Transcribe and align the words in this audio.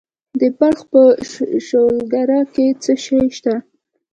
د 0.39 0.41
بلخ 0.57 0.79
په 0.91 1.01
شولګره 1.67 2.41
کې 2.53 2.65
څه 2.83 2.93
شی 3.03 3.21
شته؟ 3.37 3.55